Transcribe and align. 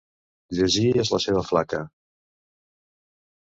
Llegir 0.59 0.85
és 1.03 1.11
la 1.15 1.19
seva 1.25 1.43
flaca. 1.51 1.83